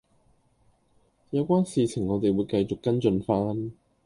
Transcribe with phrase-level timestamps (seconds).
[1.29, 3.71] 有關事情我哋會繼續跟進番